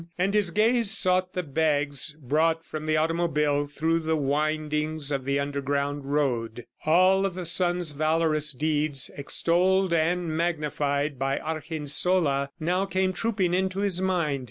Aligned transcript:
And 0.17 0.33
his 0.33 0.49
gaze 0.49 0.89
sought 0.89 1.33
the 1.33 1.43
bags 1.43 2.15
brought 2.19 2.65
from 2.65 2.87
the 2.87 2.97
automobile 2.97 3.67
through 3.67 3.99
the 3.99 4.15
windings 4.17 5.11
of 5.11 5.25
the 5.25 5.39
underground 5.39 6.05
road. 6.05 6.65
All 6.87 7.23
of 7.23 7.35
the 7.35 7.45
son's 7.45 7.91
valorous 7.91 8.51
deeds, 8.51 9.11
extolled 9.15 9.93
and 9.93 10.35
magnified 10.35 11.19
by 11.19 11.37
Argensola, 11.37 12.49
now 12.59 12.87
came 12.87 13.13
trooping 13.13 13.53
into 13.53 13.81
his 13.81 14.01
mind. 14.01 14.39